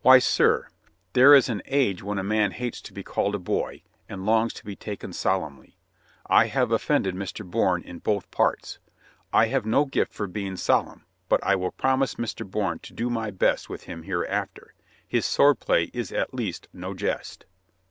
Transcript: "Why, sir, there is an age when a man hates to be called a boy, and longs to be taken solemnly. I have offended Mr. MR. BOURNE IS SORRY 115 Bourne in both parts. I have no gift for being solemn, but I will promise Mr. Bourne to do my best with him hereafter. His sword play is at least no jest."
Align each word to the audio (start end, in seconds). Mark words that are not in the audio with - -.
"Why, 0.00 0.18
sir, 0.18 0.68
there 1.12 1.34
is 1.34 1.50
an 1.50 1.60
age 1.66 2.02
when 2.02 2.18
a 2.18 2.22
man 2.24 2.52
hates 2.52 2.80
to 2.80 2.92
be 2.94 3.02
called 3.02 3.34
a 3.34 3.38
boy, 3.38 3.82
and 4.08 4.24
longs 4.24 4.54
to 4.54 4.64
be 4.64 4.74
taken 4.74 5.12
solemnly. 5.12 5.76
I 6.26 6.46
have 6.46 6.72
offended 6.72 7.14
Mr. 7.14 7.44
MR. 7.46 7.50
BOURNE 7.50 7.82
IS 7.82 7.86
SORRY 7.88 7.94
115 7.94 7.94
Bourne 7.94 7.96
in 7.96 7.98
both 7.98 8.30
parts. 8.30 8.78
I 9.30 9.48
have 9.48 9.66
no 9.66 9.84
gift 9.84 10.14
for 10.14 10.26
being 10.26 10.56
solemn, 10.56 11.04
but 11.28 11.44
I 11.44 11.54
will 11.56 11.72
promise 11.72 12.14
Mr. 12.14 12.50
Bourne 12.50 12.78
to 12.78 12.94
do 12.94 13.10
my 13.10 13.30
best 13.30 13.68
with 13.68 13.82
him 13.82 14.04
hereafter. 14.04 14.72
His 15.06 15.26
sword 15.26 15.60
play 15.60 15.90
is 15.92 16.10
at 16.12 16.32
least 16.32 16.66
no 16.72 16.94
jest." 16.94 17.44